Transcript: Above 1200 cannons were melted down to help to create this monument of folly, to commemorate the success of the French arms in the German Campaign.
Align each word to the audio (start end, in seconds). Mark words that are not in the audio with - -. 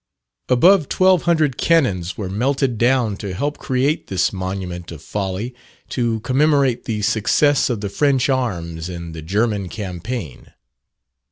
Above 0.49 0.91
1200 0.91 1.59
cannons 1.59 2.17
were 2.17 2.27
melted 2.27 2.79
down 2.79 3.15
to 3.15 3.35
help 3.35 3.57
to 3.57 3.61
create 3.63 4.07
this 4.07 4.33
monument 4.33 4.91
of 4.91 4.99
folly, 4.99 5.53
to 5.89 6.19
commemorate 6.21 6.85
the 6.85 7.03
success 7.03 7.69
of 7.69 7.81
the 7.81 7.87
French 7.89 8.27
arms 8.27 8.89
in 8.89 9.11
the 9.11 9.21
German 9.21 9.69
Campaign. 9.69 10.47